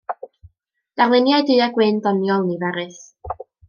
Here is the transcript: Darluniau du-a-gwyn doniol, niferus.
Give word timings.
Darluniau 1.01 1.45
du-a-gwyn 1.51 2.03
doniol, 2.09 2.51
niferus. 2.51 3.01